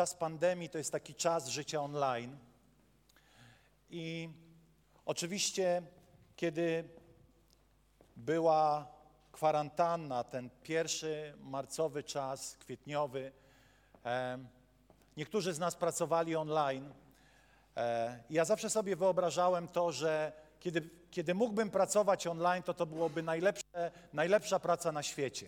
[0.00, 2.38] Czas pandemii to jest taki czas życia online.
[3.90, 4.30] I
[5.06, 5.82] oczywiście,
[6.36, 6.88] kiedy
[8.16, 8.86] była
[9.32, 13.32] kwarantanna, ten pierwszy marcowy czas, kwietniowy,
[14.04, 14.38] e,
[15.16, 16.92] niektórzy z nas pracowali online.
[17.76, 23.22] E, ja zawsze sobie wyobrażałem to, że kiedy, kiedy mógłbym pracować online, to to byłoby
[23.22, 25.46] najlepsze, najlepsza praca na świecie.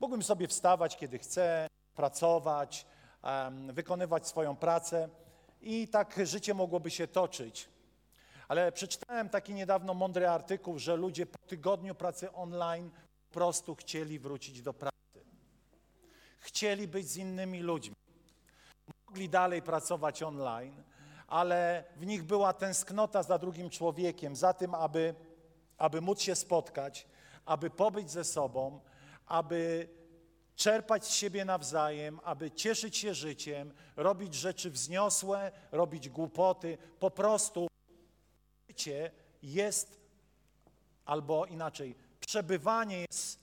[0.00, 2.86] Mógłbym sobie wstawać, kiedy chcę, pracować,
[3.72, 5.08] wykonywać swoją pracę
[5.60, 7.68] i tak życie mogłoby się toczyć.
[8.48, 12.90] Ale przeczytałem taki niedawno mądry artykuł, że ludzie po tygodniu pracy online
[13.28, 14.92] po prostu chcieli wrócić do pracy.
[16.38, 17.94] Chcieli być z innymi ludźmi.
[19.06, 20.82] Mogli dalej pracować online,
[21.26, 25.14] ale w nich była tęsknota za drugim człowiekiem, za tym, aby,
[25.78, 27.06] aby móc się spotkać,
[27.44, 28.80] aby pobyć ze sobą,
[29.26, 29.88] aby
[30.62, 36.78] czerpać z siebie nawzajem, aby cieszyć się życiem, robić rzeczy wzniosłe, robić głupoty.
[37.00, 37.68] Po prostu
[38.68, 39.10] życie
[39.42, 40.00] jest,
[41.04, 43.38] albo inaczej, przebywanie jest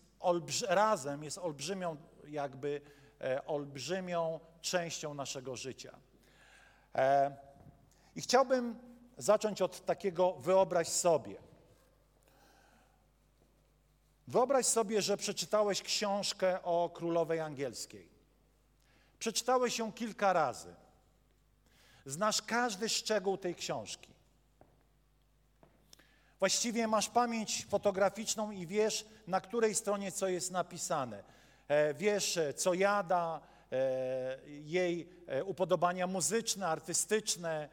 [0.67, 1.97] razem jest olbrzymią,
[2.27, 2.81] jakby
[3.21, 5.99] e, olbrzymią częścią naszego życia.
[6.95, 7.35] E,
[8.15, 8.79] I chciałbym
[9.17, 11.48] zacząć od takiego wyobraź sobie.
[14.29, 18.09] Wyobraź sobie, że przeczytałeś książkę o królowej angielskiej.
[19.19, 20.75] Przeczytałeś ją kilka razy.
[22.05, 24.09] Znasz każdy szczegół tej książki.
[26.39, 31.23] Właściwie masz pamięć fotograficzną i wiesz, na której stronie co jest napisane.
[31.67, 33.41] E, wiesz, e, co jada,
[33.71, 35.09] e, jej
[35.45, 37.69] upodobania muzyczne, artystyczne,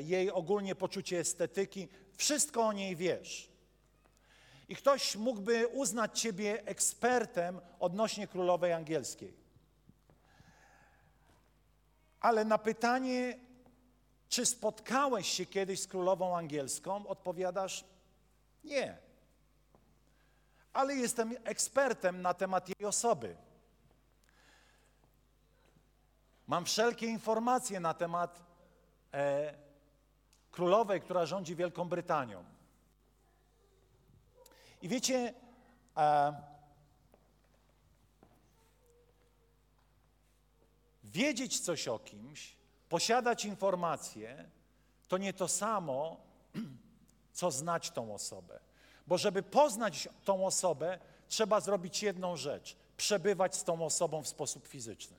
[0.00, 1.88] jej ogólnie poczucie estetyki.
[2.16, 3.49] Wszystko o niej wiesz
[4.70, 9.34] i ktoś mógłby uznać ciebie ekspertem odnośnie królowej angielskiej.
[12.20, 13.38] Ale na pytanie,
[14.28, 17.84] czy spotkałeś się kiedyś z królową angielską, odpowiadasz
[18.64, 18.98] nie.
[20.72, 23.36] Ale jestem ekspertem na temat jej osoby.
[26.46, 28.42] Mam wszelkie informacje na temat
[29.14, 29.54] e,
[30.50, 32.59] królowej, która rządzi Wielką Brytanią.
[34.82, 35.34] I wiecie,
[35.96, 36.32] e,
[41.04, 42.56] wiedzieć coś o kimś,
[42.88, 44.50] posiadać informacje,
[45.08, 46.16] to nie to samo,
[47.32, 48.60] co znać tą osobę.
[49.06, 50.98] Bo żeby poznać tą osobę,
[51.28, 55.16] trzeba zrobić jedną rzecz: przebywać z tą osobą w sposób fizyczny.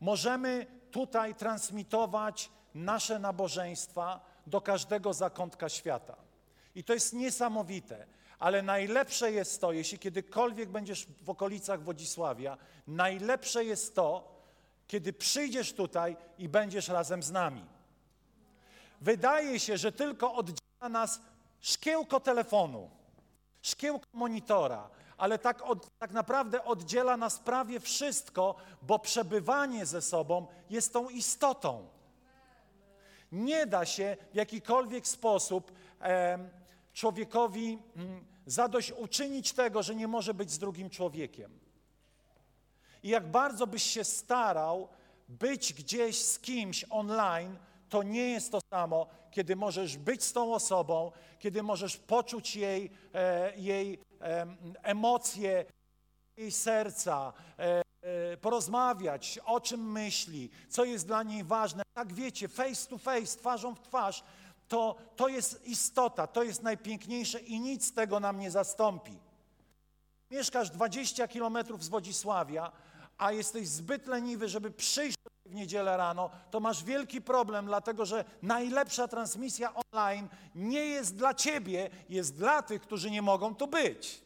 [0.00, 6.27] Możemy tutaj transmitować nasze nabożeństwa do każdego zakątka świata.
[6.74, 8.06] I to jest niesamowite.
[8.38, 14.38] Ale najlepsze jest to, jeśli kiedykolwiek będziesz w okolicach Wodzisławia, najlepsze jest to,
[14.86, 17.64] kiedy przyjdziesz tutaj i będziesz razem z nami.
[19.00, 21.20] Wydaje się, że tylko oddziela nas
[21.60, 22.90] szkiełko telefonu,
[23.62, 30.46] szkiełko monitora, ale tak, od, tak naprawdę oddziela nas prawie wszystko, bo przebywanie ze sobą
[30.70, 31.88] jest tą istotą.
[33.32, 35.72] Nie da się w jakikolwiek sposób
[36.92, 41.58] człowiekowi mm, zadośćuczynić tego, że nie może być z drugim człowiekiem.
[43.02, 44.88] I jak bardzo byś się starał
[45.28, 47.56] być gdzieś z kimś online,
[47.88, 52.90] to nie jest to samo, kiedy możesz być z tą osobą, kiedy możesz poczuć jej,
[53.14, 53.98] e, jej
[54.82, 55.64] emocje,
[56.36, 61.82] jej serca, e, e, porozmawiać, o czym myśli, co jest dla niej ważne.
[61.94, 64.24] Tak wiecie, face to face, twarzą w twarz,
[64.68, 69.18] to, to jest istota, to jest najpiękniejsze i nic tego nam nie zastąpi.
[70.30, 72.72] Mieszkasz 20 kilometrów z Wodzisławia,
[73.18, 78.24] a jesteś zbyt leniwy, żeby przyjść w niedzielę rano, to masz wielki problem, dlatego że
[78.42, 84.20] najlepsza transmisja online nie jest dla ciebie, jest dla tych, którzy nie mogą tu być.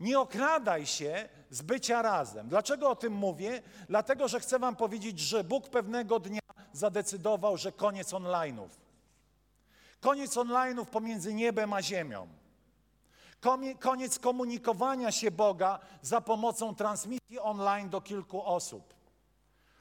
[0.00, 2.48] Nie okradaj się z bycia razem.
[2.48, 3.62] Dlaczego o tym mówię?
[3.88, 6.40] Dlatego, że chcę Wam powiedzieć, że Bóg pewnego dnia
[6.72, 8.68] zadecydował, że koniec online'ów.
[10.00, 12.28] Koniec online'ów pomiędzy niebem a ziemią.
[13.80, 18.94] Koniec komunikowania się Boga za pomocą transmisji online do kilku osób.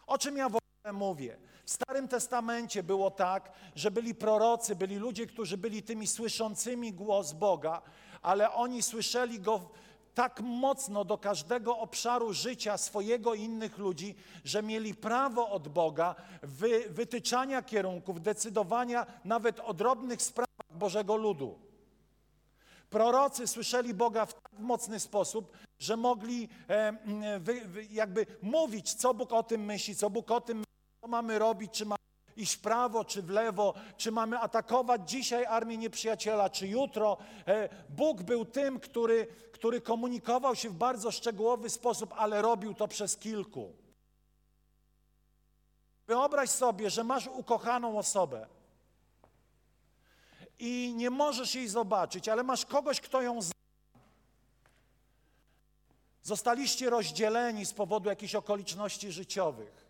[0.08, 1.38] O czym ja w ogóle mówię?
[1.66, 7.34] W Starym Testamencie było tak, że byli prorocy, byli ludzie, którzy byli tymi słyszącymi głos
[7.34, 7.82] Boga,
[8.22, 9.70] ale oni słyszeli go
[10.14, 16.16] tak mocno do każdego obszaru życia swojego i innych ludzi, że mieli prawo od Boga
[16.42, 21.60] wy, wytyczania kierunków, decydowania nawet o drobnych sprawach Bożego ludu.
[22.90, 26.94] Prorocy słyszeli Boga w tak mocny sposób, że mogli e,
[27.40, 27.62] wy,
[27.92, 31.72] jakby mówić, co Bóg o tym myśli, co Bóg o tym myśli, co mamy robić,
[31.72, 32.03] czy mamy
[32.36, 37.18] iść w prawo, czy w lewo, czy mamy atakować dzisiaj armię nieprzyjaciela, czy jutro.
[37.48, 42.88] E, Bóg był tym, który, który komunikował się w bardzo szczegółowy sposób, ale robił to
[42.88, 43.74] przez kilku.
[46.08, 48.48] Wyobraź sobie, że masz ukochaną osobę
[50.60, 53.54] i nie możesz jej zobaczyć, ale masz kogoś, kto ją zna.
[56.24, 59.83] Zostaliście rozdzieleni z powodu jakichś okoliczności życiowych.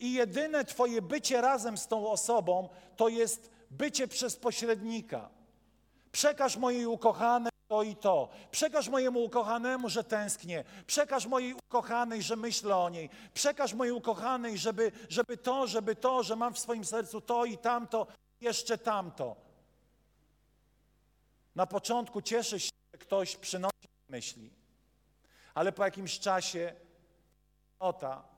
[0.00, 5.30] I jedyne Twoje bycie razem z tą osobą to jest bycie przez pośrednika.
[6.12, 8.28] Przekaż mojej ukochanej to i to.
[8.50, 10.64] Przekaż mojemu ukochanemu, że tęsknię.
[10.86, 13.10] Przekaż mojej ukochanej, że myślę o niej.
[13.34, 17.58] Przekaż mojej ukochanej, żeby, żeby to, żeby to, że mam w swoim sercu to i
[17.58, 18.06] tamto,
[18.40, 19.36] jeszcze tamto.
[21.54, 24.50] Na początku cieszy się, że ktoś przynosi myśli,
[25.54, 26.74] ale po jakimś czasie
[27.78, 28.33] ota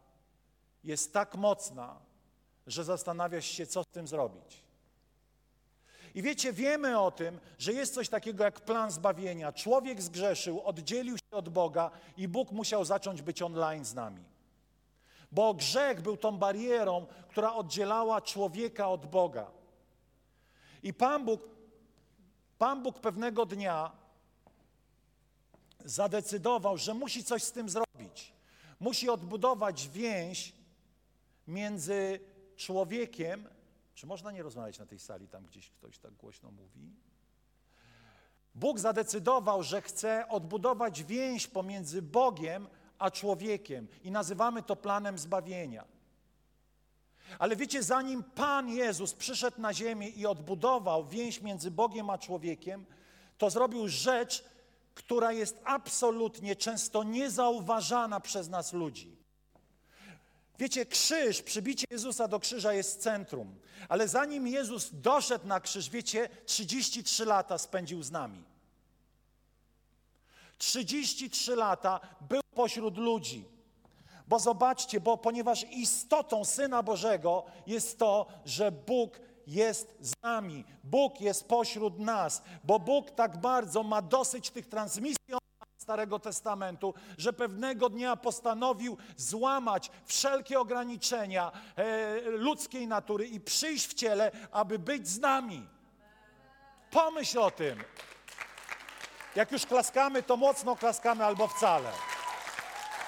[0.87, 2.01] jest tak mocna,
[2.67, 4.63] że zastanawiasz się, co z tym zrobić.
[6.15, 9.53] I wiecie, wiemy o tym, że jest coś takiego jak plan zbawienia.
[9.53, 14.25] Człowiek zgrzeszył, oddzielił się od Boga i Bóg musiał zacząć być online z nami.
[15.33, 19.51] Bo grzech był tą barierą, która oddzielała człowieka od Boga.
[20.83, 21.41] I Pan Bóg,
[22.59, 23.93] Pan Bóg pewnego dnia
[25.85, 28.33] zadecydował, że musi coś z tym zrobić.
[28.81, 30.53] Musi odbudować więź
[31.47, 32.21] między
[32.57, 33.49] człowiekiem.
[33.95, 36.91] Czy można nie rozmawiać na tej sali, tam gdzieś ktoś tak głośno mówi?
[38.55, 45.85] Bóg zadecydował, że chce odbudować więź pomiędzy Bogiem a człowiekiem i nazywamy to planem zbawienia.
[47.39, 52.87] Ale wiecie, zanim Pan Jezus przyszedł na ziemię i odbudował więź między Bogiem a człowiekiem,
[53.39, 54.45] to zrobił rzecz,
[54.95, 59.16] która jest absolutnie często niezauważana przez nas ludzi.
[60.59, 63.59] Wiecie, krzyż, przybicie Jezusa do krzyża jest centrum,
[63.89, 68.45] ale zanim Jezus doszedł na krzyż, wiecie, 33 lata spędził z nami.
[70.59, 73.45] 33 lata był pośród ludzi.
[74.29, 81.21] Bo zobaczcie, bo ponieważ istotą Syna Bożego jest to, że Bóg jest z nami, Bóg
[81.21, 85.46] jest pośród nas, bo Bóg tak bardzo ma dosyć tych transmisji
[85.87, 93.95] Starego Testamentu, że pewnego dnia postanowił złamać wszelkie ograniczenia e, ludzkiej natury i przyjść w
[93.95, 95.67] ciele, aby być z nami.
[96.91, 97.83] Pomyśl o tym.
[99.37, 101.91] Jak już klaskamy, to mocno klaskamy albo wcale.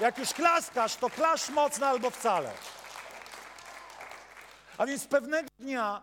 [0.00, 2.52] Jak już klaskasz, to klasz mocno albo wcale.
[4.78, 6.02] A więc pewnego dnia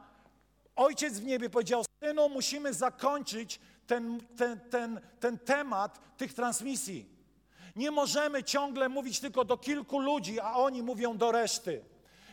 [0.76, 7.16] Ojciec w niebie powiedział, synu, musimy zakończyć ten, ten, ten, ten temat tych transmisji.
[7.76, 11.82] Nie możemy ciągle mówić tylko do kilku ludzi, a oni mówią do reszty.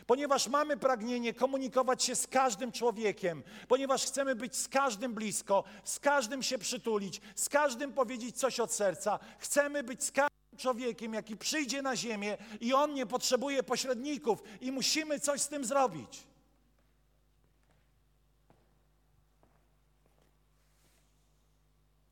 [0.07, 5.99] Ponieważ mamy pragnienie komunikować się z każdym człowiekiem, ponieważ chcemy być z każdym blisko, z
[5.99, 11.37] każdym się przytulić, z każdym powiedzieć coś od serca, chcemy być z każdym człowiekiem, jaki
[11.37, 16.23] przyjdzie na ziemię i on nie potrzebuje pośredników i musimy coś z tym zrobić.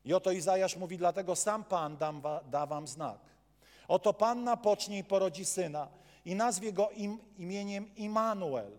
[0.04, 3.18] I oto Izajasz mówi, dlatego sam Pan dam, da wam znak.
[3.88, 5.88] Oto Panna pocznie i porodzi syna
[6.24, 8.72] i nazwie go im, imieniem Immanuel.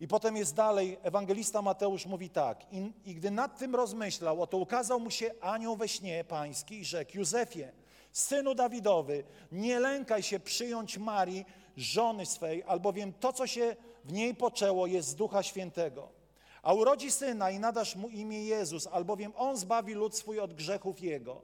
[0.00, 4.58] I potem jest dalej, ewangelista Mateusz mówi tak, i, i gdy nad tym rozmyślał, oto
[4.58, 7.68] ukazał mu się anioł we śnie pański i rzekł, Józefie,
[8.12, 11.44] synu Dawidowy, nie lękaj się przyjąć Marii,
[11.76, 16.21] żony swej, albowiem to, co się w niej poczęło, jest z Ducha Świętego.
[16.62, 21.00] A urodzi syna i nadasz mu imię Jezus, albowiem on zbawi lud swój od grzechów
[21.00, 21.42] jego.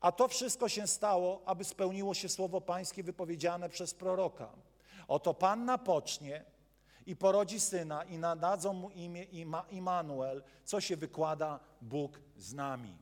[0.00, 4.48] A to wszystko się stało, aby spełniło się słowo pańskie wypowiedziane przez proroka.
[5.08, 6.44] Oto Panna pocznie
[7.06, 9.26] i porodzi syna i nadadzą mu imię
[9.70, 12.98] Immanuel, co się wykłada Bóg z nami.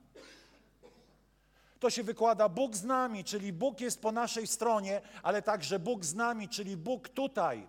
[1.80, 6.04] To się wykłada Bóg z nami, czyli Bóg jest po naszej stronie, ale także Bóg
[6.04, 7.68] z nami, czyli Bóg tutaj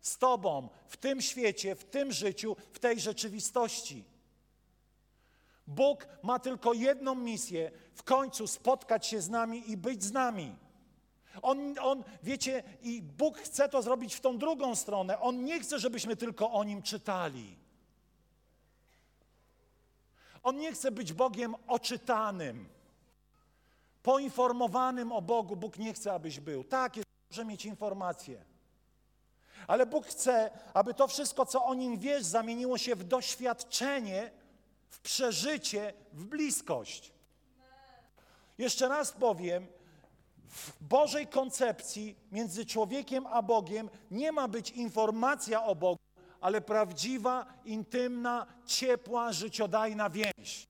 [0.00, 4.04] z Tobą w tym świecie, w tym życiu, w tej rzeczywistości.
[5.66, 10.56] Bóg ma tylko jedną misję: w końcu spotkać się z nami i być z nami.
[11.42, 15.20] On, on, wiecie, i Bóg chce to zrobić w tą drugą stronę.
[15.20, 17.56] On nie chce, żebyśmy tylko o Nim czytali.
[20.42, 22.68] On nie chce być Bogiem oczytanym,
[24.02, 25.56] poinformowanym o Bogu.
[25.56, 26.64] Bóg nie chce, abyś był.
[26.64, 28.49] Tak, jest dobrze mieć informacje.
[29.66, 34.30] Ale Bóg chce, aby to wszystko, co o Nim wiesz, zamieniło się w doświadczenie,
[34.88, 37.12] w przeżycie, w bliskość.
[38.58, 39.66] Jeszcze raz powiem,
[40.48, 46.00] w Bożej koncepcji między człowiekiem a Bogiem nie ma być informacja o Bogu,
[46.40, 50.66] ale prawdziwa, intymna, ciepła, życiodajna więź.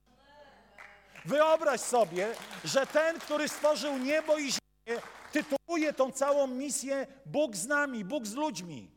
[1.24, 5.00] Wyobraź sobie, że ten, który stworzył niebo i ziemię,
[5.32, 8.90] tytułuje tą całą misję Bóg z nami, Bóg z ludźmi.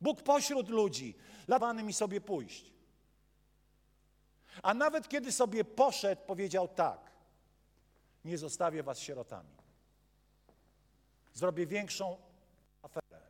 [0.00, 1.14] Bóg pośród ludzi,
[1.48, 2.72] lawany mi sobie pójść.
[4.62, 7.10] A nawet kiedy sobie poszedł, powiedział tak:
[8.24, 9.56] Nie zostawię was sierotami.
[11.34, 12.16] Zrobię większą
[12.82, 13.20] aferę.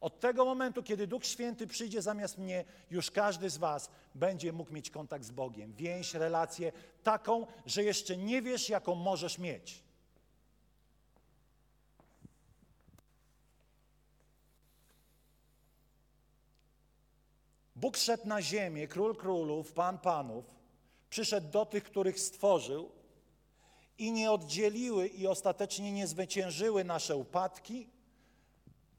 [0.00, 4.72] Od tego momentu, kiedy Duch Święty przyjdzie zamiast mnie, już każdy z Was będzie mógł
[4.72, 9.82] mieć kontakt z Bogiem, więź, relację taką, że jeszcze nie wiesz, jaką możesz mieć.
[17.82, 20.44] Bóg szedł na ziemię, król królów, pan panów,
[21.10, 22.90] przyszedł do tych, których stworzył
[23.98, 27.88] i nie oddzieliły i ostatecznie nie zwyciężyły nasze upadki,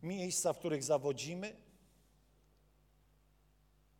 [0.01, 1.55] miejsca, w których zawodzimy.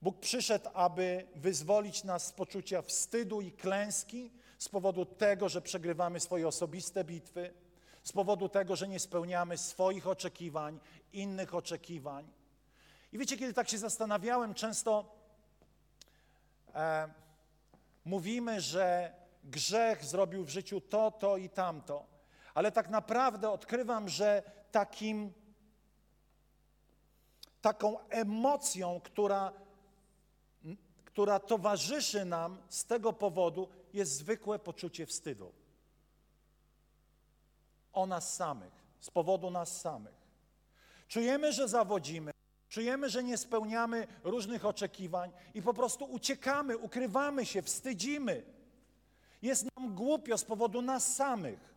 [0.01, 6.19] Bóg przyszedł, aby wyzwolić nas z poczucia wstydu i klęski z powodu tego, że przegrywamy
[6.19, 7.53] swoje osobiste bitwy,
[8.03, 10.79] z powodu tego, że nie spełniamy swoich oczekiwań,
[11.13, 12.42] innych oczekiwań.
[13.13, 15.15] I wiecie, kiedy tak się zastanawiałem, często
[16.75, 17.09] e,
[18.05, 22.05] mówimy, że grzech zrobił w życiu to, to i tamto,
[22.53, 25.33] ale tak naprawdę odkrywam, że takim,
[27.61, 29.53] taką emocją, która,
[31.05, 35.51] która towarzyszy nam z tego powodu, jest zwykłe poczucie wstydu.
[37.93, 40.23] O nas samych, z powodu nas samych.
[41.07, 42.33] Czujemy, że zawodzimy,
[42.73, 48.43] Czujemy, że nie spełniamy różnych oczekiwań i po prostu uciekamy, ukrywamy się, wstydzimy.
[49.41, 51.73] Jest nam głupio z powodu nas samych,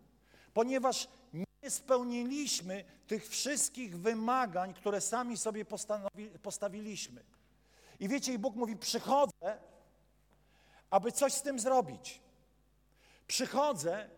[0.54, 5.64] ponieważ nie spełniliśmy tych wszystkich wymagań, które sami sobie
[6.42, 7.24] postawiliśmy.
[8.00, 9.58] I wiecie, i Bóg mówi: Przychodzę,
[10.90, 12.20] aby coś z tym zrobić.
[13.26, 14.10] Przychodzę,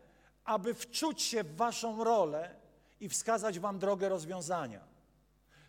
[0.44, 2.54] aby wczuć się w Waszą rolę
[3.00, 4.97] i wskazać Wam drogę rozwiązania.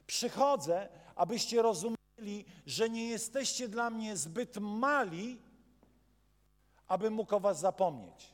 [0.10, 5.42] Przychodzę, abyście rozumieli, że nie jesteście dla mnie zbyt mali,
[6.88, 8.34] aby mógł o was zapomnieć.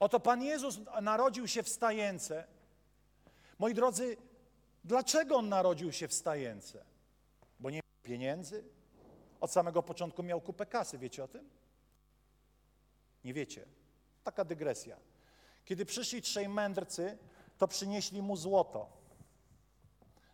[0.00, 2.46] Oto Pan Jezus narodził się w stajence.
[3.58, 4.16] Moi drodzy,
[4.84, 6.84] dlaczego On narodził się w stajence?
[7.60, 8.64] Bo nie miał pieniędzy?
[9.40, 11.50] Od samego początku miał kupę kasy, wiecie o tym?
[13.24, 13.64] Nie wiecie.
[14.24, 14.96] Taka dygresja.
[15.64, 17.18] Kiedy przyszli trzej mędrcy,
[17.58, 18.97] to przynieśli mu złoto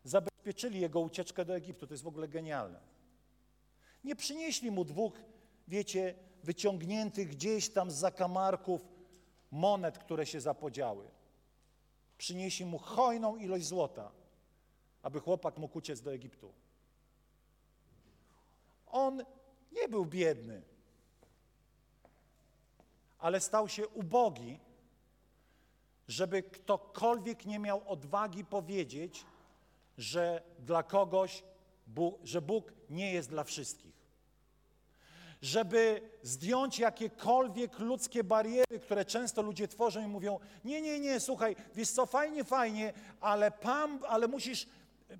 [0.05, 1.87] zabezpieczyli jego ucieczkę do Egiptu.
[1.87, 2.81] To jest w ogóle genialne.
[4.05, 5.13] Nie przynieśli mu dwóch,
[5.69, 8.89] wiecie, wyciągniętych gdzieś tam z zakamarków
[9.51, 11.11] monet, które się zapodziały.
[12.19, 14.13] Przynieśli mu hojną ilość złota,
[15.03, 16.53] aby chłopak mógł uciec do Egiptu.
[18.87, 19.25] On
[19.73, 20.63] nie był biedny,
[23.19, 24.61] ale stał się ubogi,
[26.09, 29.27] żeby ktokolwiek nie miał odwagi powiedzieć,
[29.99, 31.43] że dla kogoś,
[32.23, 33.95] że Bóg nie jest dla wszystkich.
[35.43, 41.57] Żeby zdjąć jakiekolwiek ludzkie bariery, które często ludzie tworzą i mówią: Nie, nie, nie, słuchaj,
[41.75, 44.67] wiesz co, fajnie, fajnie, ale, Pan, ale musisz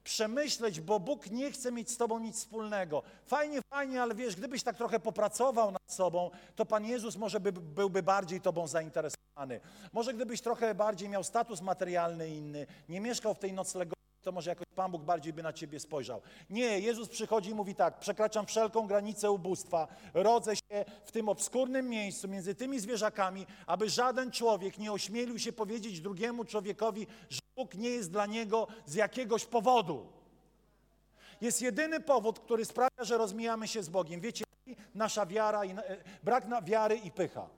[0.05, 3.03] przemyśleć, bo Bóg nie chce mieć z Tobą nic wspólnego.
[3.27, 7.53] Fajnie, fajnie, ale wiesz, gdybyś tak trochę popracował nad sobą, to Pan Jezus może by,
[7.53, 9.61] byłby bardziej Tobą zainteresowany.
[9.93, 14.51] Może gdybyś trochę bardziej miał status materialny inny, nie mieszkał w tej noclegowni, to może
[14.51, 16.23] jakoś Pan Bóg bardziej by na ciebie spojrzał.
[16.51, 21.89] Nie, Jezus przychodzi i mówi tak, przekraczam wszelką granicę ubóstwa, rodzę się w tym obskurnym
[21.89, 27.75] miejscu między tymi zwierzakami, aby żaden człowiek nie ośmielił się powiedzieć drugiemu człowiekowi, że Bóg
[27.75, 30.07] nie jest dla niego z jakiegoś powodu.
[31.41, 34.21] Jest jedyny powód, który sprawia, że rozmijamy się z Bogiem.
[34.21, 34.45] Wiecie,
[34.95, 35.77] nasza wiara, i, e,
[36.23, 37.49] brak wiary i pycha.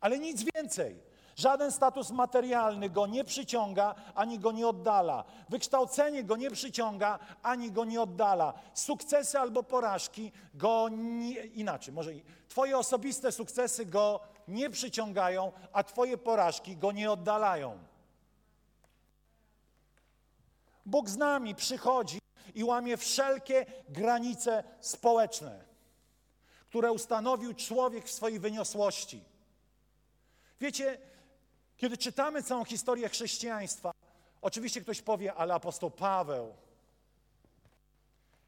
[0.00, 1.11] Ale nic więcej.
[1.36, 5.24] Żaden status materialny go nie przyciąga, ani go nie oddala.
[5.48, 8.54] Wykształcenie go nie przyciąga, ani go nie oddala.
[8.74, 12.10] Sukcesy albo porażki go nie, inaczej, może
[12.48, 17.78] twoje osobiste sukcesy go nie przyciągają, a Twoje porażki go nie oddalają.
[20.86, 22.18] Bóg z nami przychodzi
[22.54, 25.64] i łamie wszelkie granice społeczne,
[26.68, 29.24] które ustanowił człowiek w swojej wyniosłości.
[30.60, 30.98] Wiecie,
[31.82, 33.92] kiedy czytamy całą historię chrześcijaństwa,
[34.42, 36.54] oczywiście ktoś powie, ale apostoł Paweł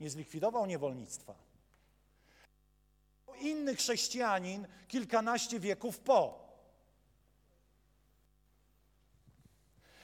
[0.00, 1.34] nie zlikwidował niewolnictwa.
[3.40, 6.48] Inny chrześcijanin kilkanaście wieków po.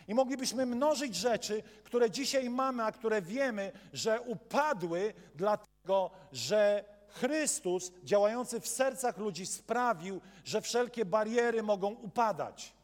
[0.08, 7.92] I moglibyśmy mnożyć rzeczy, które dzisiaj mamy, a które wiemy, że upadły, dlatego że Chrystus
[8.04, 12.79] działający w sercach ludzi sprawił, że wszelkie bariery mogą upadać.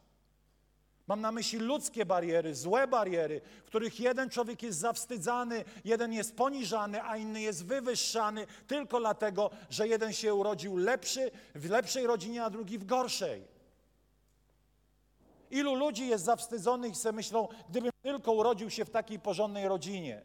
[1.07, 6.35] Mam na myśli ludzkie bariery, złe bariery, w których jeden człowiek jest zawstydzany, jeden jest
[6.35, 12.43] poniżany, a inny jest wywyższany tylko dlatego, że jeden się urodził lepszy w lepszej rodzinie,
[12.43, 13.57] a drugi w gorszej.
[15.51, 20.21] Ilu ludzi jest zawstydzonych i sobie myślą, gdybym tylko urodził się w takiej porządnej rodzinie.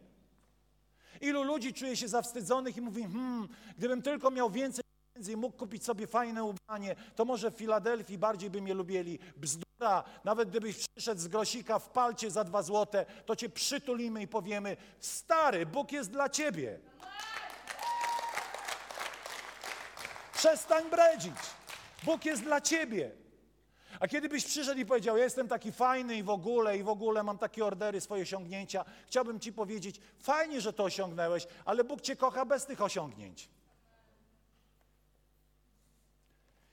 [1.20, 3.48] Ilu ludzi czuje się zawstydzonych i mówi, hmm,
[3.78, 4.84] gdybym tylko miał więcej
[5.14, 9.18] pieniędzy i mógł kupić sobie fajne ubranie, to może w Filadelfii bardziej by mnie lubili.
[9.36, 9.71] Bzdura,
[10.24, 14.76] nawet gdybyś przyszedł z grosika w palcie za dwa złote, to cię przytulimy i powiemy,
[15.00, 16.78] stary, Bóg jest dla ciebie.
[20.34, 21.36] Przestań bredzić.
[22.02, 23.10] Bóg jest dla ciebie.
[24.00, 26.88] A kiedy byś przyszedł i powiedział, ja jestem taki fajny i w ogóle, i w
[26.88, 32.00] ogóle mam takie ordery, swoje osiągnięcia, chciałbym ci powiedzieć, fajnie, że to osiągnąłeś, ale Bóg
[32.00, 33.48] cię kocha bez tych osiągnięć.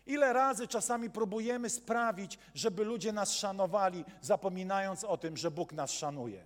[0.09, 5.91] Ile razy czasami próbujemy sprawić, żeby ludzie nas szanowali, zapominając o tym, że Bóg nas
[5.91, 6.45] szanuje.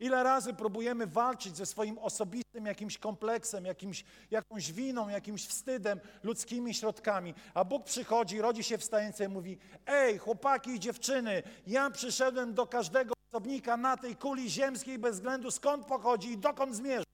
[0.00, 6.74] Ile razy próbujemy walczyć ze swoim osobistym jakimś kompleksem, jakimś, jakąś winą, jakimś wstydem, ludzkimi
[6.74, 12.54] środkami, a Bóg przychodzi, rodzi się wstający i mówi: Ej, chłopaki i dziewczyny, ja przyszedłem
[12.54, 17.13] do każdego osobnika na tej kuli ziemskiej bez względu skąd pochodzi i dokąd zmierza.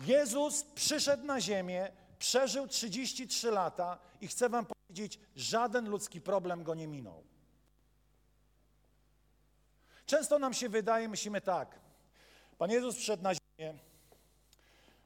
[0.00, 6.74] Jezus przyszedł na ziemię, przeżył 33 lata i chcę wam powiedzieć, żaden ludzki problem go
[6.74, 7.24] nie minął.
[10.06, 11.80] Często nam się wydaje, myślimy tak,
[12.58, 13.78] Pan Jezus przyszedł na ziemię,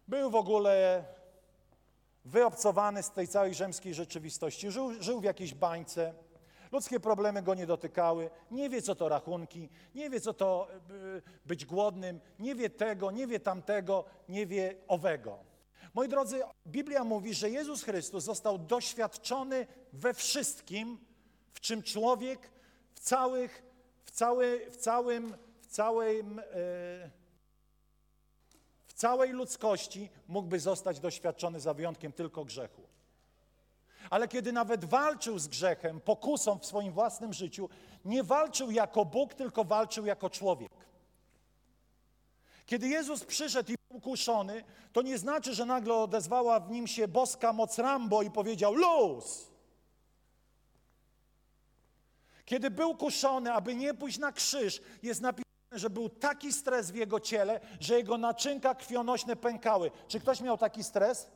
[0.08, 1.04] był w ogóle
[2.24, 6.14] wyobcowany z tej całej rzymskiej rzeczywistości, żył, żył w jakiejś bańce,
[6.74, 11.22] ludzkie problemy go nie dotykały, nie wie co to rachunki, nie wie co to y,
[11.46, 15.38] być głodnym, nie wie tego, nie wie tamtego, nie wie owego.
[15.94, 20.98] Moi drodzy, Biblia mówi, że Jezus Chrystus został doświadczony we wszystkim,
[21.52, 22.50] w czym człowiek
[22.94, 23.62] w całych
[24.14, 26.44] cały, w całym, w całym, e,
[28.86, 32.83] w całej ludzkości mógłby zostać doświadczony za wyjątkiem tylko grzechu.
[34.10, 37.68] Ale kiedy nawet walczył z grzechem, pokusą w swoim własnym życiu,
[38.04, 40.72] nie walczył jako Bóg, tylko walczył jako człowiek.
[42.66, 47.08] Kiedy Jezus przyszedł i był kuszony, to nie znaczy, że nagle odezwała w nim się
[47.08, 49.50] boska moc Rambo i powiedział luz.
[52.44, 56.94] Kiedy był kuszony, aby nie pójść na krzyż, jest napisane, że był taki stres w
[56.94, 59.90] jego ciele, że jego naczynka krwionośne pękały.
[60.08, 61.28] Czy ktoś miał taki stres?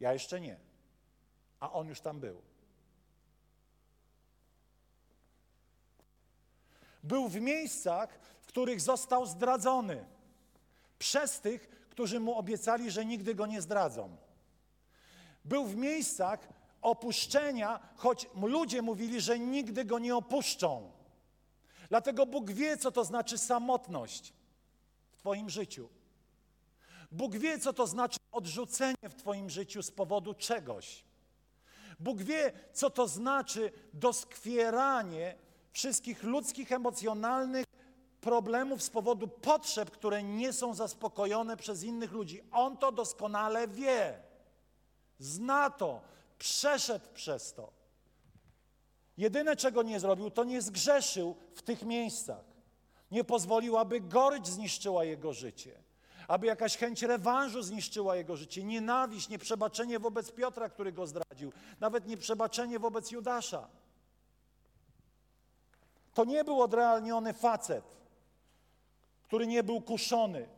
[0.00, 0.71] Ja jeszcze nie.
[1.62, 2.42] A on już tam był.
[7.02, 10.04] Był w miejscach, w których został zdradzony
[10.98, 14.16] przez tych, którzy mu obiecali, że nigdy go nie zdradzą.
[15.44, 16.48] Był w miejscach,
[16.80, 20.92] opuszczenia, choć ludzie mówili, że nigdy go nie opuszczą.
[21.88, 24.32] Dlatego Bóg wie, co to znaczy samotność
[25.12, 25.88] w Twoim życiu.
[27.12, 31.04] Bóg wie, co to znaczy odrzucenie w Twoim życiu z powodu czegoś.
[32.00, 35.34] Bóg wie, co to znaczy doskwieranie
[35.72, 37.66] wszystkich ludzkich, emocjonalnych
[38.20, 42.40] problemów z powodu potrzeb, które nie są zaspokojone przez innych ludzi.
[42.52, 44.18] On to doskonale wie.
[45.18, 46.00] Zna to,
[46.38, 47.72] przeszedł przez to.
[49.16, 52.44] Jedyne, czego nie zrobił, to nie zgrzeszył w tych miejscach.
[53.10, 55.82] Nie pozwolił, aby gorycz zniszczyła jego życie,
[56.28, 62.06] aby jakaś chęć rewanżu zniszczyła jego życie, nienawiść, nieprzebaczenie wobec Piotra, który go zdradził, nawet
[62.06, 63.68] nieprzebaczenie wobec Judasza.
[66.14, 67.84] To nie był odrealniony facet,
[69.22, 70.48] który nie był kuszony.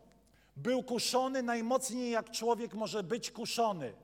[0.57, 3.95] Był kuszony najmocniej, jak człowiek może być kuszony.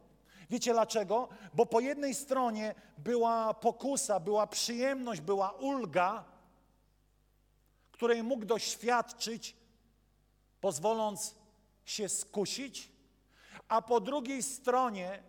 [0.51, 1.29] Wiecie dlaczego?
[1.55, 6.25] Bo po jednej stronie była pokusa, była przyjemność, była ulga,
[7.92, 9.57] której mógł doświadczyć,
[10.61, 11.35] pozwoląc
[11.85, 12.93] się skusić,
[13.69, 15.23] a po drugiej stronie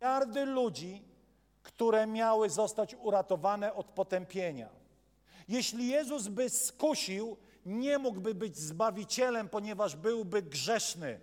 [0.00, 1.02] miliardy ludzi,
[1.62, 4.68] które miały zostać uratowane od potępienia.
[5.48, 11.20] Jeśli Jezus by skusił, nie mógłby być zbawicielem, ponieważ byłby grzeszny.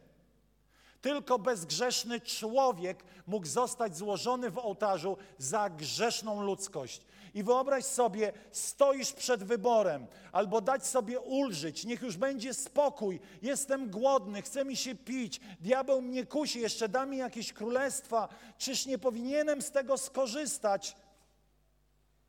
[1.02, 7.02] Tylko bezgrzeszny człowiek mógł zostać złożony w ołtarzu za grzeszną ludzkość.
[7.34, 13.90] I wyobraź sobie, stoisz przed wyborem, albo dać sobie ulżyć, niech już będzie spokój, jestem
[13.90, 18.98] głodny, chce mi się pić, diabeł mnie kusi, jeszcze da mi jakieś królestwa, czyż nie
[18.98, 20.96] powinienem z tego skorzystać?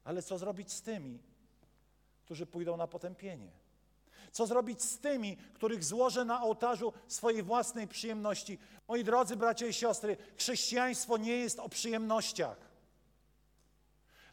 [0.04, 1.18] Ale co zrobić z tymi,
[2.24, 3.59] którzy pójdą na potępienie?
[4.32, 8.58] Co zrobić z tymi, których złożę na ołtarzu swojej własnej przyjemności?
[8.88, 12.70] Moi drodzy bracia i siostry, chrześcijaństwo nie jest o przyjemnościach.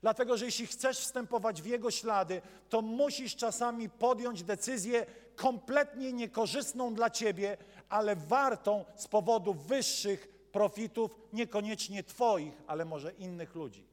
[0.02, 5.06] Dlatego, że jeśli chcesz wstępować w Jego ślady, to musisz czasami podjąć decyzję
[5.36, 7.58] kompletnie niekorzystną dla Ciebie,
[7.90, 13.88] ale wartą z powodu wyższych profitów, niekoniecznie Twoich, ale może innych ludzi.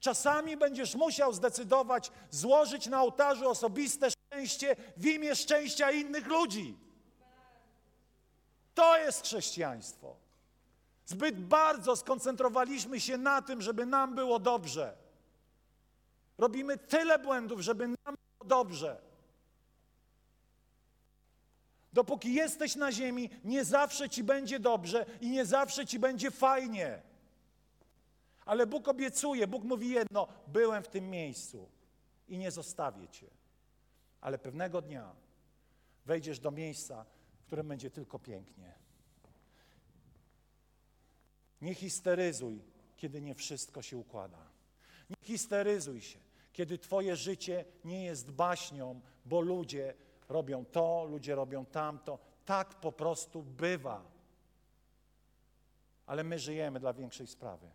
[0.00, 4.08] Czasami będziesz musiał zdecydować, złożyć na ołtarzu osobiste
[4.48, 6.76] szczęście w imię szczęścia innych ludzi.
[8.74, 10.16] To jest chrześcijaństwo.
[11.06, 14.96] Zbyt bardzo skoncentrowaliśmy się na tym, żeby nam było dobrze.
[16.38, 19.00] Robimy tyle błędów, żeby nam było dobrze.
[21.92, 27.02] Dopóki jesteś na ziemi, nie zawsze ci będzie dobrze i nie zawsze ci będzie fajnie.
[28.44, 31.68] Ale Bóg obiecuje, Bóg mówi jedno: byłem w tym miejscu
[32.28, 33.41] i nie zostawię cię.
[34.22, 35.14] Ale pewnego dnia
[36.06, 37.04] wejdziesz do miejsca,
[37.42, 38.72] w którym będzie tylko pięknie.
[41.60, 42.62] Nie histeryzuj,
[42.96, 44.38] kiedy nie wszystko się układa.
[45.10, 46.18] Nie histeryzuj się,
[46.52, 49.94] kiedy Twoje życie nie jest baśnią, bo ludzie
[50.28, 52.18] robią to, ludzie robią tamto.
[52.44, 54.12] Tak po prostu bywa.
[56.06, 57.70] Ale my żyjemy dla większej sprawy.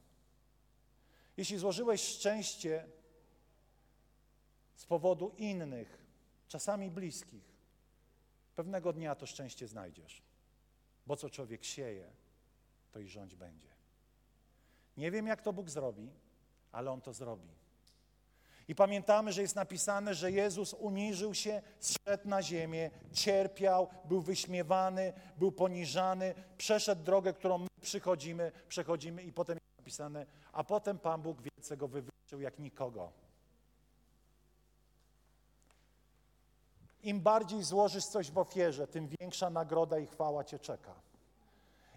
[1.37, 2.87] Jeśli złożyłeś szczęście
[4.75, 6.06] z powodu innych,
[6.47, 7.57] czasami bliskich,
[8.55, 10.21] pewnego dnia to szczęście znajdziesz.
[11.07, 12.11] Bo co człowiek sieje,
[12.91, 13.67] to i rządź będzie.
[14.97, 16.11] Nie wiem, jak to Bóg zrobi,
[16.71, 17.49] ale On to zrobi.
[18.67, 25.13] I pamiętamy, że jest napisane, że Jezus uniżył się, zszedł na ziemię, cierpiał, był wyśmiewany,
[25.37, 31.21] był poniżany, przeszedł drogę, którą my przychodzimy, przechodzimy i potem jest napisane, a potem Pan
[31.21, 33.11] Bóg wielce go wywyższył jak nikogo.
[37.07, 40.93] Im bardziej złożysz coś w ofierze, tym większa nagroda i chwała Cię czeka.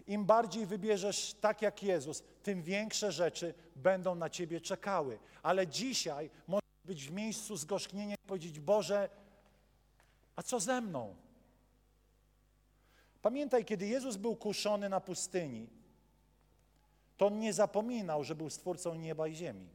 [0.07, 5.19] Im bardziej wybierzesz tak jak Jezus, tym większe rzeczy będą na Ciebie czekały.
[5.43, 9.09] Ale dzisiaj możesz być w miejscu zgorzknienia i powiedzieć, Boże,
[10.35, 11.15] a co ze mną?
[13.21, 15.69] Pamiętaj, kiedy Jezus był kuszony na pustyni,
[17.17, 19.67] to on nie zapominał, że był stwórcą nieba i ziemi.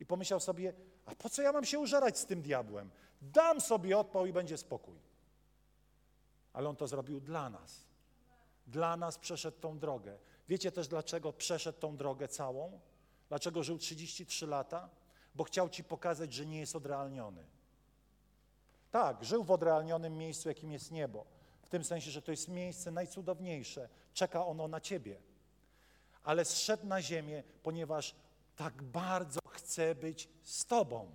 [0.00, 0.72] I pomyślał sobie,
[1.06, 2.90] a po co ja mam się użerać z tym diabłem?
[3.22, 4.98] Dam sobie odpał i będzie spokój.
[6.52, 7.84] Ale on to zrobił dla nas.
[8.66, 10.18] Dla nas przeszedł tą drogę.
[10.48, 12.80] Wiecie też, dlaczego przeszedł tą drogę całą?
[13.28, 14.88] Dlaczego żył 33 lata?
[15.34, 17.44] Bo chciał ci pokazać, że nie jest odrealniony.
[18.90, 21.24] Tak, żył w odrealnionym miejscu, jakim jest niebo.
[21.62, 23.88] W tym sensie, że to jest miejsce najcudowniejsze.
[24.14, 25.16] Czeka ono na ciebie.
[26.24, 28.14] Ale zszedł na ziemię, ponieważ
[28.56, 31.10] tak bardzo chce być z tobą.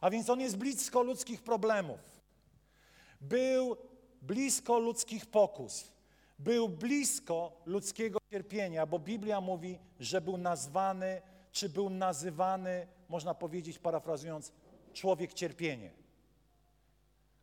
[0.00, 2.00] A więc on jest blisko ludzkich problemów.
[3.20, 3.76] Był
[4.22, 5.90] blisko ludzkich pokus.
[6.38, 13.78] Był blisko ludzkiego cierpienia, bo Biblia mówi, że był nazwany, czy był nazywany, można powiedzieć,
[13.78, 14.52] parafrazując,
[14.92, 15.90] człowiek cierpienie.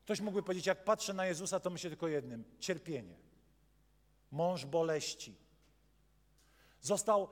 [0.04, 3.16] Ktoś mógłby powiedzieć, jak patrzę na Jezusa, to myślę tylko jednym: cierpienie.
[4.32, 5.36] Mąż boleści.
[6.82, 7.28] Został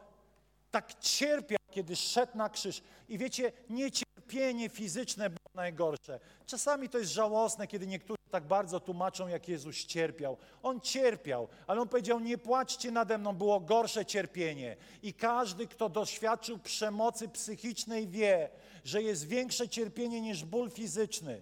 [0.72, 2.82] tak cierpiał, kiedy szedł na krzyż.
[3.10, 6.20] I wiecie, nie cierpienie fizyczne było najgorsze.
[6.46, 10.38] Czasami to jest żałosne, kiedy niektórzy tak bardzo tłumaczą, jak Jezus cierpiał.
[10.64, 14.76] On cierpiał, ale on powiedział: Nie płaczcie nade mną, było gorsze cierpienie.
[15.04, 18.50] I każdy, kto doświadczył przemocy psychicznej, wie,
[18.84, 21.42] że jest większe cierpienie niż ból fizyczny.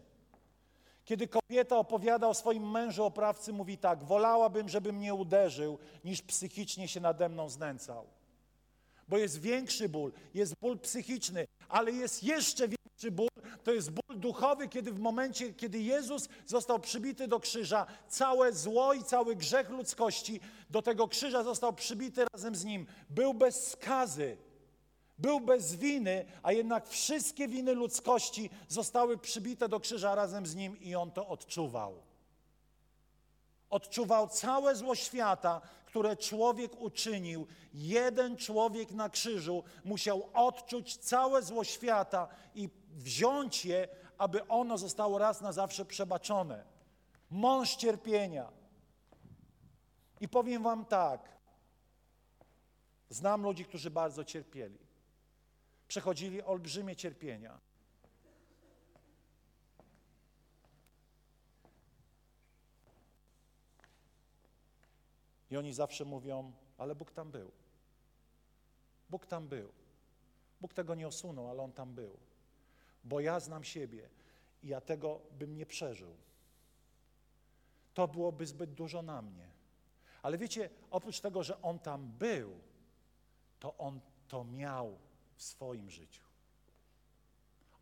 [1.05, 6.87] Kiedy kobieta opowiada o swoim mężu oprawcy, mówi tak: Wolałabym, żeby mnie uderzył, niż psychicznie
[6.87, 8.07] się nade mną znęcał.
[9.07, 13.29] Bo jest większy ból, jest ból psychiczny, ale jest jeszcze większy ból,
[13.63, 18.93] to jest ból duchowy, kiedy w momencie, kiedy Jezus został przybity do krzyża, całe zło
[18.93, 20.39] i cały grzech ludzkości
[20.69, 22.85] do tego krzyża został przybity razem z nim.
[23.09, 24.37] Był bez skazy,
[25.17, 30.79] był bez winy, a jednak wszystkie winy ludzkości zostały przybite do krzyża razem z nim
[30.79, 32.03] i on to odczuwał.
[33.69, 37.47] Odczuwał całe zło świata, które człowiek uczynił.
[37.73, 45.17] Jeden człowiek na krzyżu musiał odczuć całe zło świata i wziąć je, aby ono zostało
[45.17, 46.63] raz na zawsze przebaczone.
[47.29, 48.51] Mąż cierpienia.
[50.21, 51.29] I powiem Wam tak.
[53.09, 54.82] Znam ludzi, którzy bardzo cierpieli.
[55.93, 57.59] Przechodzili olbrzymie cierpienia.
[65.51, 67.51] I oni zawsze mówią, ale Bóg tam był.
[69.09, 69.71] Bóg tam był.
[70.61, 72.17] Bóg tego nie osunął, ale On tam był.
[73.03, 74.09] Bo ja znam siebie
[74.63, 76.15] i ja tego bym nie przeżył.
[77.93, 79.49] To byłoby zbyt dużo na mnie.
[80.21, 82.59] Ale wiecie, oprócz tego, że On tam był,
[83.59, 84.97] to On to miał
[85.35, 86.23] w swoim życiu.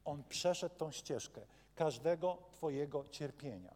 [0.06, 1.42] On przeszedł tą ścieżkę
[1.76, 3.74] każdego Twojego cierpienia.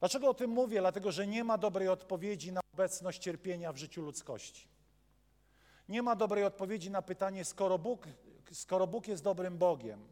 [0.00, 0.80] Dlaczego o tym mówię?
[0.80, 4.68] Dlatego, że nie ma dobrej odpowiedzi na obecność cierpienia w życiu ludzkości.
[5.88, 8.08] Nie ma dobrej odpowiedzi na pytanie, skoro Bóg,
[8.52, 10.08] skoro Bóg jest dobrym Bogiem,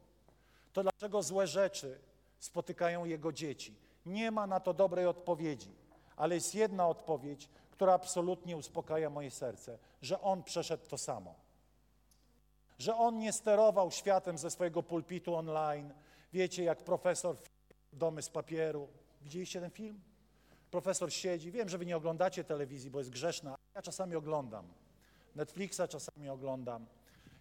[0.72, 1.98] to dlaczego złe rzeczy
[2.38, 3.74] spotykają Jego dzieci?
[4.06, 5.74] Nie ma na to dobrej odpowiedzi,
[6.16, 11.34] ale jest jedna odpowiedź, która absolutnie uspokaja moje serce, że On przeszedł to samo.
[12.80, 15.94] Że On nie sterował światem ze swojego pulpitu online,
[16.32, 17.36] wiecie, jak profesor
[17.92, 18.88] domy z papieru,
[19.22, 20.00] Widzieliście ten film?
[20.70, 21.50] Profesor siedzi.
[21.50, 23.54] Wiem, że wy nie oglądacie telewizji, bo jest grzeszna.
[23.74, 24.64] Ja czasami oglądam.
[25.36, 26.86] Netflixa czasami oglądam.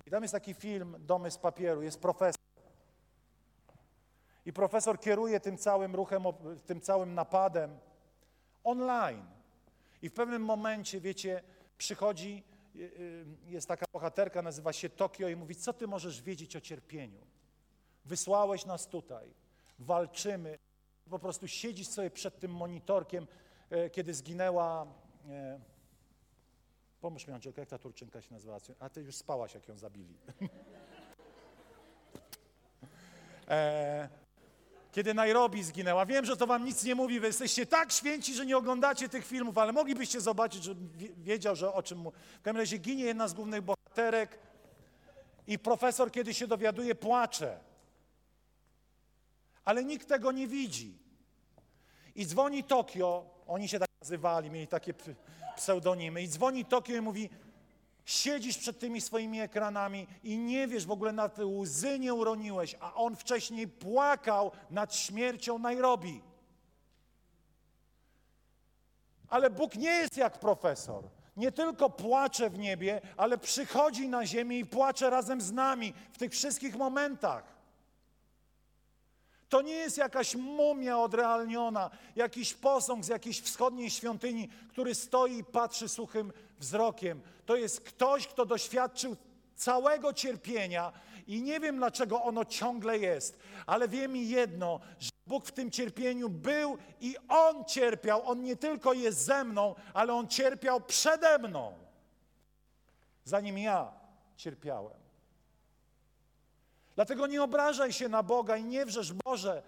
[0.06, 1.82] I tam jest taki film, Domy z papieru.
[1.82, 2.42] Jest profesor.
[4.46, 6.24] I profesor kieruje tym całym ruchem,
[6.66, 7.78] tym całym napadem
[8.64, 9.26] online.
[10.02, 11.44] I w pewnym momencie, wiecie,
[11.78, 12.44] przychodzi,
[13.46, 17.22] jest taka bohaterka, nazywa się Tokio i mówi, co ty możesz wiedzieć o cierpieniu?
[18.06, 19.34] Wysłałeś nas tutaj,
[19.80, 20.60] walczymy,
[21.10, 23.28] po prostu siedzisz sobie przed tym monitorkiem,
[23.70, 24.88] e, kiedy zginęła.
[25.30, 25.60] E,
[27.02, 28.60] pomóż mi, Angelka, jak ta Turczynka się nazywała?
[28.80, 30.18] A ty już spałaś, jak ją zabili.
[33.48, 34.10] e,
[34.92, 36.06] kiedy Nairobi zginęła.
[36.06, 39.26] Wiem, że to wam nic nie mówi, wy jesteście tak święci, że nie oglądacie tych
[39.26, 40.76] filmów, ale moglibyście zobaczyć, że
[41.18, 42.12] wiedział, że o czym mu...
[42.12, 44.40] W każdym razie ginie jedna z głównych bohaterek
[45.48, 47.70] i profesor, kiedy się dowiaduje, płacze
[49.70, 50.98] ale nikt tego nie widzi.
[52.16, 54.94] I dzwoni Tokio, oni się tak nazywali, mieli takie
[55.56, 57.30] pseudonimy, i dzwoni Tokio i mówi,
[58.10, 62.76] siedzisz przed tymi swoimi ekranami i nie wiesz, w ogóle na te łzy nie uroniłeś,
[62.80, 66.22] a on wcześniej płakał nad śmiercią Nairobi.
[69.28, 71.04] Ale Bóg nie jest jak profesor.
[71.38, 76.18] Nie tylko płacze w niebie, ale przychodzi na ziemię i płacze razem z nami w
[76.18, 77.44] tych wszystkich momentach.
[79.50, 85.44] To nie jest jakaś mumia odrealniona, jakiś posąg z jakiejś wschodniej świątyni, który stoi i
[85.44, 87.22] patrzy suchym wzrokiem.
[87.46, 89.16] To jest ktoś, kto doświadczył
[89.56, 90.94] całego cierpienia
[91.28, 96.30] i nie wiem dlaczego ono ciągle jest, ale wiem jedno, że Bóg w tym cierpieniu
[96.30, 98.30] był i On cierpiał.
[98.30, 101.74] On nie tylko jest ze mną, ale On cierpiał przede mną,
[103.24, 103.92] zanim ja
[104.38, 105.00] cierpiałem.
[106.96, 109.64] Dlatego nie obrażaj się na Boga i nie wrzesz, Boże,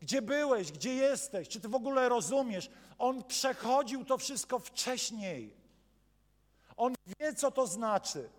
[0.00, 2.70] gdzie byłeś, gdzie jesteś, czy ty w ogóle rozumiesz?
[2.98, 5.63] On przechodził to wszystko wcześniej.
[6.76, 8.30] On wie, co to znaczy.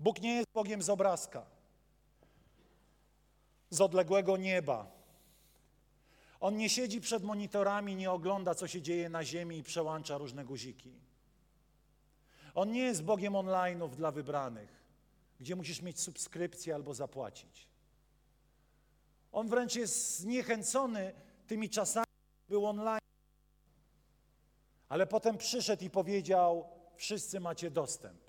[0.00, 1.46] Bóg nie jest Bogiem z obrazka,
[3.70, 4.90] z odległego nieba.
[6.40, 10.44] On nie siedzi przed monitorami, nie ogląda, co się dzieje na ziemi i przełącza różne
[10.44, 10.92] guziki.
[12.54, 14.84] On nie jest Bogiem online'ów dla wybranych
[15.40, 17.68] gdzie musisz mieć subskrypcję albo zapłacić.
[19.32, 21.12] On wręcz jest zniechęcony
[21.46, 22.06] tymi czasami,
[22.48, 23.00] był online.
[24.94, 28.20] Ale potem przyszedł i powiedział: Wszyscy macie dostęp.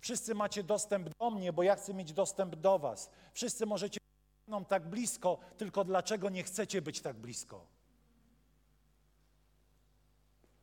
[0.00, 3.10] Wszyscy macie dostęp do mnie, bo ja chcę mieć dostęp do Was.
[3.32, 7.66] Wszyscy możecie być mną tak blisko, tylko dlaczego nie chcecie być tak blisko?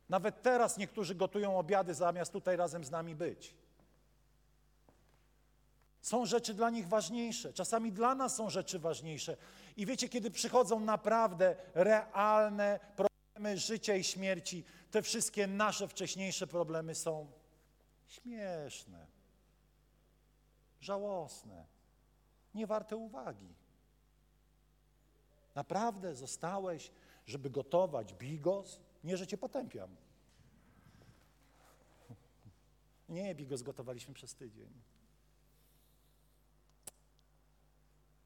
[0.08, 3.54] Nawet teraz niektórzy gotują obiady zamiast tutaj razem z nami być.
[6.02, 7.52] Są rzeczy dla nich ważniejsze.
[7.52, 9.36] Czasami dla nas są rzeczy ważniejsze.
[9.76, 16.94] I wiecie, kiedy przychodzą naprawdę realne problemy życia i śmierci, te wszystkie nasze wcześniejsze problemy
[16.94, 17.32] są
[18.06, 19.06] śmieszne,
[20.80, 21.66] żałosne,
[22.54, 23.54] niewarte uwagi.
[25.54, 26.90] Naprawdę zostałeś,
[27.26, 28.80] żeby gotować bigos?
[29.04, 29.96] Nie, że cię potępiam.
[33.08, 34.72] Nie, bigos gotowaliśmy przez tydzień.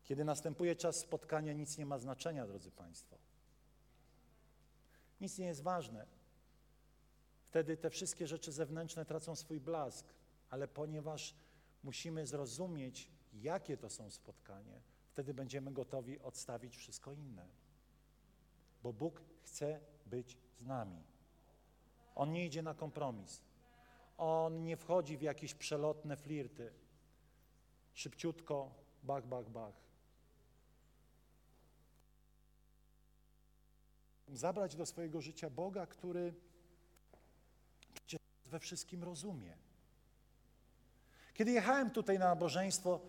[0.04, 3.18] Kiedy następuje czas spotkania, nic nie ma znaczenia, drodzy Państwo.
[5.20, 6.06] Nic nie jest ważne.
[7.54, 10.14] Wtedy te wszystkie rzeczy zewnętrzne tracą swój blask,
[10.50, 11.34] ale ponieważ
[11.82, 17.46] musimy zrozumieć, jakie to są spotkanie, wtedy będziemy gotowi odstawić wszystko inne.
[18.82, 21.02] Bo Bóg chce być z nami.
[22.14, 23.42] On nie idzie na kompromis.
[24.18, 26.72] On nie wchodzi w jakieś przelotne flirty.
[27.92, 29.74] Szybciutko, bach, bach, bach.
[34.28, 36.34] Zabrać do swojego życia Boga, który
[38.54, 39.52] we wszystkim rozumie.
[41.34, 43.00] Kiedy jechałem tutaj na nabożeństwo,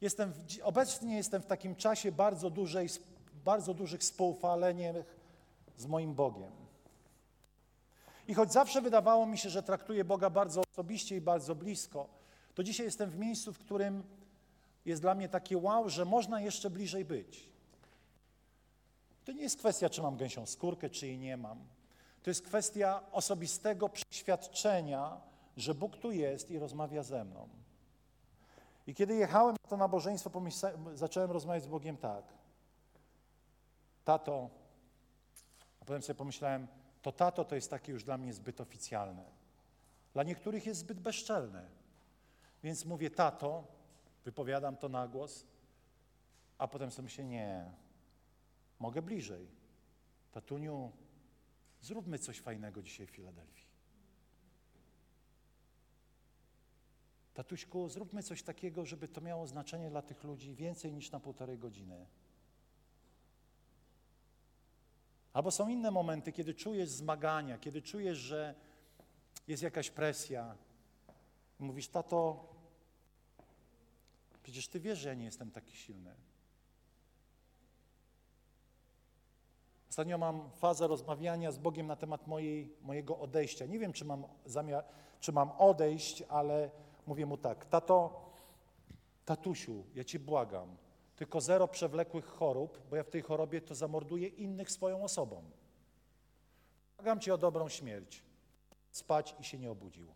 [0.00, 2.88] jestem w, obecnie jestem w takim czasie bardzo, dużej,
[3.44, 4.96] bardzo dużych spoufaleniach
[5.76, 6.52] z moim Bogiem.
[8.28, 12.08] I choć zawsze wydawało mi się, że traktuję Boga bardzo osobiście i bardzo blisko,
[12.54, 14.02] to dzisiaj jestem w miejscu, w którym
[14.84, 17.48] jest dla mnie takie wow, że można jeszcze bliżej być.
[19.24, 21.75] To nie jest kwestia, czy mam gęsią skórkę, czy jej nie mam.
[22.26, 25.20] To jest kwestia osobistego przeświadczenia,
[25.56, 27.48] że Bóg tu jest i rozmawia ze mną.
[28.86, 30.42] I kiedy jechałem na to nabożeństwo,
[30.94, 32.24] zacząłem rozmawiać z Bogiem tak.
[34.04, 34.50] Tato,
[35.80, 36.66] a potem sobie pomyślałem,
[37.02, 39.24] to tato to jest takie już dla mnie zbyt oficjalne.
[40.12, 41.68] Dla niektórych jest zbyt bezczelne.
[42.62, 43.64] Więc mówię, tato,
[44.24, 45.46] wypowiadam to na głos,
[46.58, 47.70] a potem sobie myślę, nie,
[48.78, 49.48] mogę bliżej.
[50.32, 50.92] Tatuniu,
[51.86, 53.66] zróbmy coś fajnego dzisiaj w Filadelfii.
[57.34, 61.58] Tatuśku, zróbmy coś takiego, żeby to miało znaczenie dla tych ludzi więcej niż na półtorej
[61.58, 62.06] godziny.
[65.32, 68.54] Albo są inne momenty, kiedy czujesz zmagania, kiedy czujesz, że
[69.48, 70.56] jest jakaś presja.
[71.58, 72.48] Mówisz, tato,
[74.42, 76.14] przecież ty wiesz, że ja nie jestem taki silny.
[79.96, 83.66] Ostatnio mam fazę rozmawiania z Bogiem na temat mojej, mojego odejścia.
[83.66, 84.84] Nie wiem, czy mam zamiar,
[85.20, 86.70] czy mam odejść, ale
[87.06, 88.20] mówię mu tak, tato,
[89.24, 90.76] tatusiu, ja cię błagam,
[91.14, 95.42] tylko zero przewlekłych chorób, bo ja w tej chorobie to zamorduję innych swoją osobą.
[96.96, 98.22] Błagam cię o dobrą śmierć.
[98.90, 100.08] Spać i się nie obudził.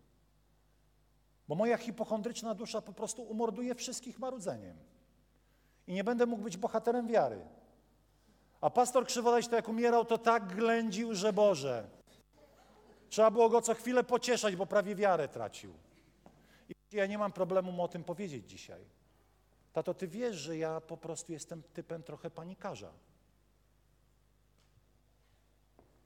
[1.48, 4.76] Bo moja hipochondryczna dusza po prostu umorduje wszystkich marudzeniem.
[5.86, 7.40] I nie będę mógł być bohaterem wiary.
[8.60, 11.88] A pastor Krzywodaś to jak umierał, to tak ględził, że Boże.
[13.08, 15.74] Trzeba było go co chwilę pocieszać, bo prawie wiarę tracił.
[16.68, 18.84] I ja nie mam problemu mu o tym powiedzieć dzisiaj.
[19.72, 22.92] Tato, ty wiesz, że ja po prostu jestem typem trochę panikarza.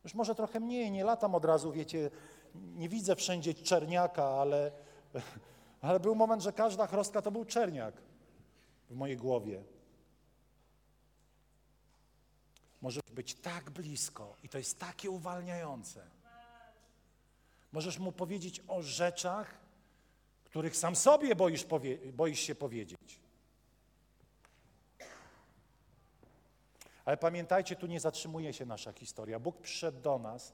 [0.04, 2.10] Już może trochę mniej, nie latam od razu, wiecie,
[2.54, 4.72] nie widzę wszędzie czerniaka, ale,
[5.80, 7.94] ale był moment, że każda chrostka to był czerniak
[8.90, 9.62] w mojej głowie.
[12.84, 16.06] Możesz być tak blisko i to jest takie uwalniające.
[17.72, 19.54] Możesz mu powiedzieć o rzeczach,
[20.44, 21.66] których sam sobie boisz,
[22.12, 23.20] boisz się powiedzieć.
[27.04, 29.38] Ale pamiętajcie, tu nie zatrzymuje się nasza historia.
[29.38, 30.52] Bóg przyszedł do nas,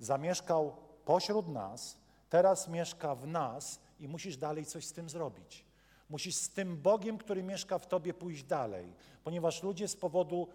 [0.00, 1.98] zamieszkał pośród nas,
[2.30, 5.64] teraz mieszka w nas i musisz dalej coś z tym zrobić.
[6.10, 8.92] Musisz z tym Bogiem, który mieszka w tobie, pójść dalej,
[9.24, 10.48] ponieważ ludzie z powodu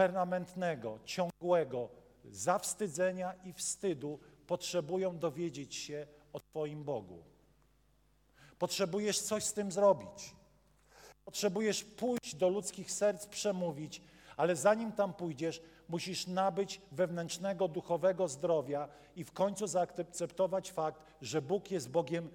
[0.00, 1.88] permanentnego, ciągłego
[2.24, 7.22] zawstydzenia i wstydu potrzebują dowiedzieć się o Twoim Bogu.
[8.58, 10.36] Potrzebujesz coś z tym zrobić.
[11.24, 14.02] Potrzebujesz pójść do ludzkich serc, przemówić,
[14.36, 21.42] ale zanim tam pójdziesz, musisz nabyć wewnętrznego, duchowego zdrowia i w końcu zaakceptować fakt, że
[21.42, 22.30] Bóg jest Bogiem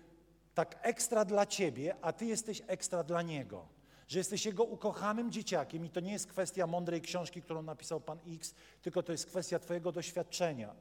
[0.53, 3.67] tak ekstra dla ciebie, a ty jesteś ekstra dla Niego.
[4.07, 8.19] Że jesteś Jego ukochanym dzieciakiem i to nie jest kwestia mądrej książki, którą napisał Pan
[8.27, 10.75] X, tylko to jest kwestia Twojego doświadczenia.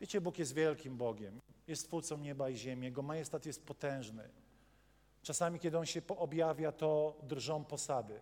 [0.00, 1.40] Wiecie, Bóg jest wielkim Bogiem.
[1.66, 2.84] Jest twórcą nieba i ziemi.
[2.84, 4.28] Jego majestat jest potężny.
[5.22, 8.20] Czasami, kiedy On się objawia, to drżą posady.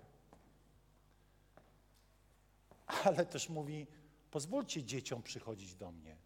[3.05, 3.87] Ale też mówi,
[4.31, 6.17] pozwólcie dzieciom przychodzić do mnie.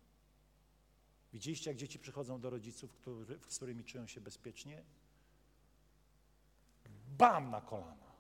[1.33, 4.83] Widzieliście, jak dzieci przychodzą do rodziców, który, z którymi czują się bezpiecznie?
[7.19, 8.11] Bam na kolana.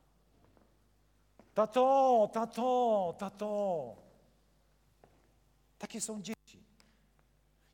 [1.55, 3.97] Tato, tato, tato.
[5.79, 6.63] Takie są dzieci.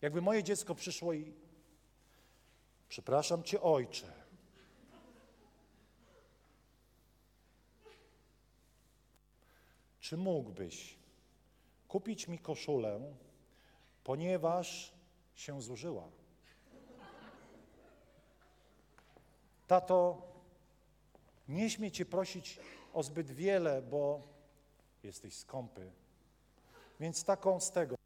[0.01, 1.34] Jakby moje dziecko przyszło i
[2.89, 4.12] przepraszam cię, ojcze.
[10.01, 10.97] Czy mógłbyś
[11.89, 13.14] kupić mi koszulę,
[14.05, 14.95] ponieważ
[15.37, 16.09] się zużyła?
[19.66, 20.22] Tato,
[21.49, 22.61] nie śmie Cię prosić
[22.93, 24.22] o zbyt wiele, bo
[25.03, 25.93] jesteś skąpy.
[27.01, 27.97] Więc taką z tego,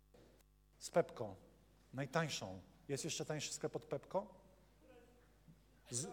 [0.79, 1.35] z Pepko,
[1.95, 2.61] najtańszą.
[2.89, 4.27] Jest jeszcze tańszy sklep od Pepko?
[5.91, 6.09] Z,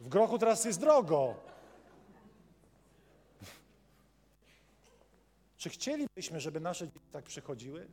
[0.00, 1.34] w Grochu teraz jest drogo.
[5.56, 7.88] Czy chcielibyśmy, żeby nasze dzieci tak przychodziły?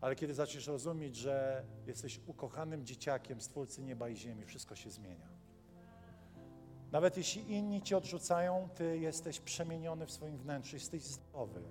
[0.00, 5.28] Ale kiedy zaczniesz rozumieć, że jesteś ukochanym dzieciakiem Stwórcy nieba i ziemi, wszystko się zmienia.
[6.92, 11.62] Nawet jeśli inni cię odrzucają, ty jesteś przemieniony w swoim wnętrzu, jesteś zdrowy.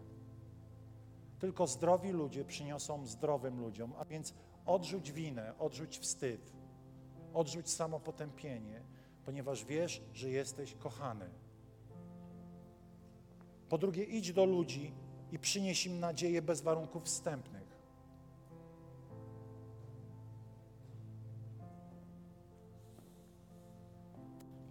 [1.39, 4.33] Tylko zdrowi ludzie przyniosą zdrowym ludziom, a więc
[4.65, 6.53] odrzuć winę, odrzuć wstyd,
[7.33, 8.81] odrzuć samopotępienie,
[9.25, 11.29] ponieważ wiesz, że jesteś kochany.
[13.69, 14.93] Po drugie, idź do ludzi
[15.31, 17.58] i przynieś im nadzieję bez warunków wstępnych.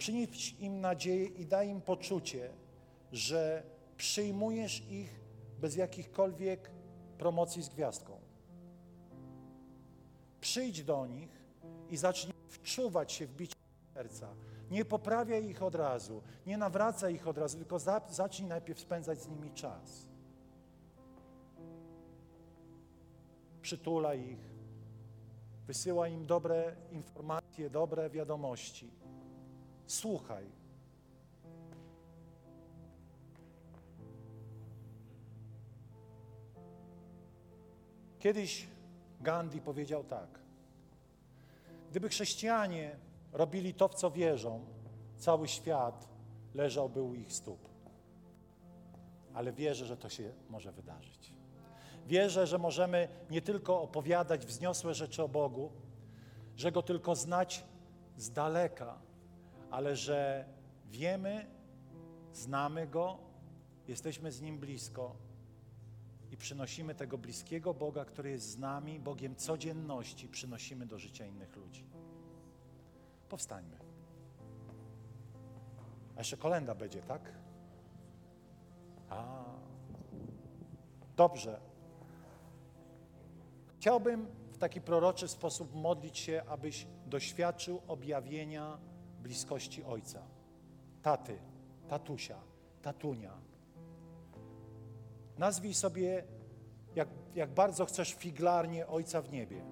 [0.09, 2.49] Przynieś im nadzieję i daj im poczucie,
[3.11, 3.63] że
[3.97, 5.19] przyjmujesz ich
[5.59, 6.71] bez jakichkolwiek
[7.17, 8.13] promocji z gwiazdką.
[10.41, 11.29] Przyjdź do nich
[11.89, 13.55] i zacznij wczuwać się w bicie
[13.93, 14.27] serca.
[14.71, 19.21] Nie poprawiaj ich od razu, nie nawracaj ich od razu, tylko za, zacznij najpierw spędzać
[19.21, 20.07] z nimi czas.
[23.61, 24.49] Przytulaj ich,
[25.67, 28.99] wysyłaj im dobre informacje, dobre wiadomości.
[29.89, 30.45] Słuchaj.
[38.19, 38.67] Kiedyś
[39.21, 40.39] Gandhi powiedział tak:
[41.89, 42.95] Gdyby chrześcijanie
[43.31, 44.65] robili to, w co wierzą,
[45.17, 46.09] cały świat
[46.53, 47.69] leżałby u ich stóp.
[49.33, 51.33] Ale wierzę, że to się może wydarzyć.
[52.07, 55.71] Wierzę, że możemy nie tylko opowiadać wzniosłe rzeczy o Bogu,
[56.55, 57.65] że Go tylko znać
[58.17, 59.08] z daleka,
[59.71, 60.45] ale że
[60.85, 61.45] wiemy,
[62.33, 63.17] znamy Go,
[63.87, 65.15] jesteśmy z Nim blisko
[66.31, 71.55] i przynosimy tego bliskiego Boga, który jest z nami, Bogiem codzienności, przynosimy do życia innych
[71.55, 71.85] ludzi.
[73.29, 73.77] Powstańmy.
[76.15, 77.33] A jeszcze kolenda będzie, tak?
[79.09, 79.45] A.
[81.15, 81.59] Dobrze.
[83.77, 88.77] Chciałbym w taki proroczy sposób modlić się, abyś doświadczył objawienia
[89.19, 90.21] bliskości Ojca,
[91.01, 91.39] taty,
[91.87, 92.39] tatusia,
[92.81, 93.33] tatunia.
[95.37, 96.23] Nazwij sobie,
[96.95, 99.65] jak, jak bardzo chcesz figlarnie Ojca w niebie.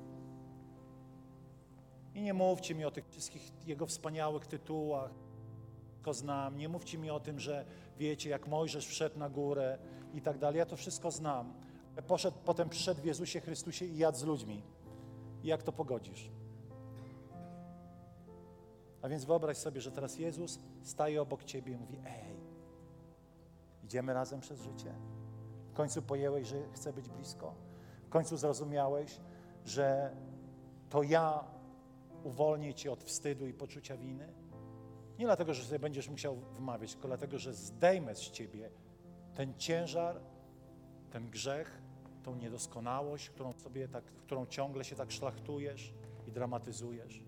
[2.14, 5.12] I nie mówcie mi o tych wszystkich Jego wspaniałych tytułach,
[6.08, 6.58] to znam.
[6.58, 7.66] Nie mówcie mi o tym, że
[7.98, 9.78] wiecie, jak Mojżesz wszedł na górę
[10.14, 10.60] i tak dalej.
[10.60, 11.54] Ja to wszystko znam.
[12.08, 14.64] Poszedł, potem przyszedł w Jezusie Chrystusie i jadł z ludźmi.
[15.44, 16.30] I jak to pogodzisz?
[19.02, 22.36] A więc wyobraź sobie, że teraz Jezus staje obok ciebie i mówi: Ej,
[23.84, 24.94] idziemy razem przez życie.
[25.70, 27.56] W końcu pojęłeś, że chcę być blisko.
[28.04, 29.20] W końcu zrozumiałeś,
[29.66, 30.16] że
[30.90, 31.44] to ja
[32.24, 34.34] uwolnię cię od wstydu i poczucia winy.
[35.20, 38.70] Nie dlatego, że sobie będziesz musiał wmawiać, tylko dlatego, że zdejmę z ciebie
[39.36, 40.22] ten ciężar,
[41.12, 41.82] ten grzech,
[42.24, 45.94] tą niedoskonałość, którą sobie tak, którą ciągle się tak szlachtujesz
[46.28, 47.24] i dramatyzujesz.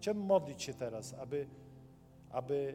[0.00, 1.46] Chciałbym modlić się teraz, aby,
[2.30, 2.74] aby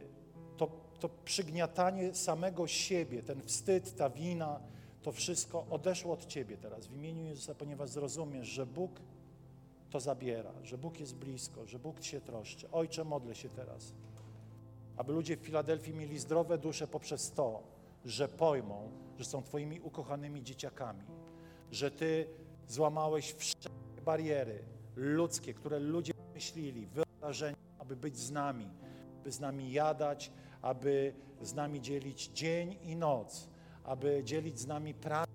[0.56, 0.68] to,
[1.00, 4.60] to przygniatanie samego siebie, ten wstyd, ta wina,
[5.02, 8.90] to wszystko odeszło od Ciebie teraz w imieniu Jezusa, ponieważ zrozumiesz, że Bóg
[9.90, 12.70] to zabiera, że Bóg jest blisko, że Bóg się troszczy.
[12.70, 13.92] Ojcze, modlę się teraz,
[14.96, 17.62] aby ludzie w Filadelfii mieli zdrowe dusze poprzez to,
[18.04, 21.04] że pojmą, że są Twoimi ukochanymi dzieciakami,
[21.70, 22.26] że Ty
[22.68, 23.70] złamałeś wszystkie
[24.04, 24.64] bariery
[24.96, 26.86] ludzkie, które ludzie myśleli,
[27.22, 28.68] wyobrażenia, aby być z nami,
[29.24, 33.48] by z nami jadać, aby z nami dzielić dzień i noc,
[33.84, 35.32] aby dzielić z nami pracę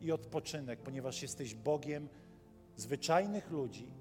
[0.00, 2.08] i odpoczynek, ponieważ jesteś Bogiem
[2.76, 3.92] zwyczajnych ludzi,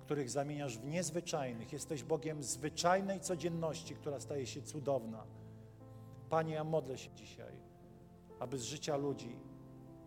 [0.00, 1.72] których zamieniasz w niezwyczajnych.
[1.72, 5.24] Jesteś Bogiem zwyczajnej codzienności, która staje się cudowna.
[6.30, 7.52] Panie, ja modlę się dzisiaj,
[8.40, 9.36] aby z życia ludzi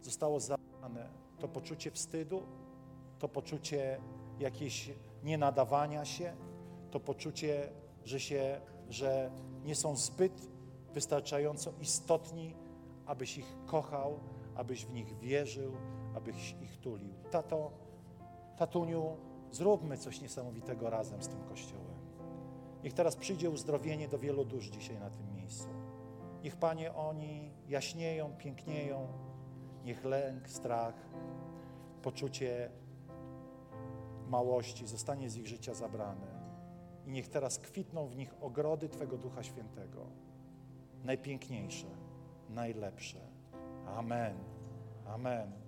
[0.01, 1.09] zostało zabrane
[1.39, 2.43] to poczucie wstydu,
[3.19, 4.01] to poczucie
[4.39, 4.91] jakieś
[5.23, 6.35] nienadawania się,
[6.95, 7.69] to poczucie,
[8.05, 9.31] że, się, że
[9.63, 10.47] nie są zbyt
[10.93, 12.55] wystarczająco istotni,
[13.05, 14.19] abyś ich kochał,
[14.55, 15.71] abyś w nich wierzył,
[16.15, 17.13] abyś ich tulił.
[17.31, 17.71] Tato,
[18.57, 19.17] tatuniu,
[19.51, 21.99] zróbmy coś niesamowitego razem z tym Kościołem.
[22.83, 25.67] Niech teraz przyjdzie uzdrowienie do wielu dusz dzisiaj na tym miejscu.
[26.43, 29.07] Niech, Panie, oni jaśnieją, pięknieją.
[29.85, 30.95] Niech lęk, strach,
[32.01, 32.69] poczucie
[34.27, 36.34] małości zostanie z ich życia zabrany.
[37.05, 40.05] I niech teraz kwitną w nich ogrody Twego Ducha Świętego.
[41.03, 41.87] Najpiękniejsze,
[42.49, 43.19] najlepsze.
[43.85, 44.37] Amen.
[45.05, 45.64] Amen.